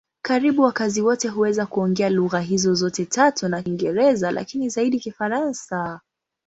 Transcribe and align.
Karibu 0.21 0.61
wakazi 0.61 1.01
wote 1.01 1.27
huweza 1.27 1.65
kuongea 1.65 2.09
lugha 2.09 2.39
hizo 2.39 2.73
zote 2.73 3.05
tatu 3.05 3.47
na 3.47 3.61
Kiingereza, 3.63 4.31
lakini 4.31 4.69
zaidi 4.69 4.99
Kifaransa. 4.99 6.01